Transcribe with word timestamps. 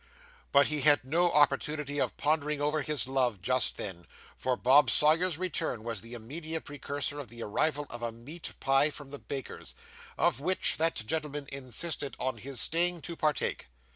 But 0.51 0.65
he 0.65 0.81
had 0.81 1.05
no 1.05 1.31
opportunity 1.31 2.01
of 2.01 2.17
pondering 2.17 2.59
over 2.59 2.81
his 2.81 3.07
love 3.07 3.39
just 3.39 3.77
then, 3.77 4.07
for 4.35 4.55
Bob 4.57 4.89
Sawyer's 4.89 5.37
return 5.37 5.83
was 5.83 6.01
the 6.01 6.15
immediate 6.15 6.61
precursor 6.65 7.19
of 7.19 7.27
the 7.27 7.43
arrival 7.43 7.85
of 7.91 8.01
a 8.01 8.11
meat 8.11 8.55
pie 8.59 8.89
from 8.89 9.11
the 9.11 9.19
baker's, 9.19 9.75
of 10.17 10.39
which 10.39 10.77
that 10.77 10.95
gentleman 10.95 11.45
insisted 11.51 12.15
on 12.17 12.39
his 12.39 12.59
staying 12.59 13.03
to 13.03 13.15
partake. 13.15 13.67